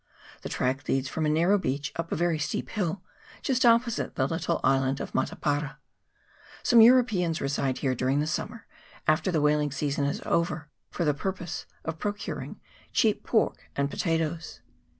The 0.41 0.49
track 0.49 0.87
leads 0.87 1.07
from 1.07 1.27
a 1.27 1.29
narrow 1.29 1.59
beach 1.59 1.91
up 1.95 2.11
a 2.11 2.15
very 2.15 2.39
steep 2.39 2.69
hill, 2.71 3.03
just 3.43 3.63
opposite 3.63 4.15
the 4.15 4.25
little 4.27 4.59
island 4.63 4.99
of 4.99 5.13
Matapara. 5.13 5.77
Some 6.63 6.81
Europeans 6.81 7.39
reside 7.39 7.77
here 7.77 7.93
during 7.93 8.19
the 8.19 8.25
summer, 8.25 8.65
after 9.07 9.31
the 9.31 9.41
whaling 9.41 9.69
season 9.71 10.05
is 10.05 10.19
over, 10.25 10.69
for 10.89 11.05
the 11.05 11.13
purpose 11.13 11.67
of 11.85 11.99
procuring 11.99 12.59
cheap 12.91 13.23
pork 13.23 13.69
and 13.75 13.91
potatoes. 13.91 14.61